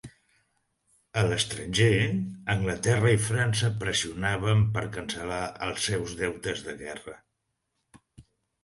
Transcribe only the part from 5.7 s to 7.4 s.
seus deutes de guerra.